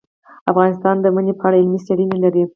[0.51, 2.43] افغانستان د منی په اړه علمي څېړنې لري.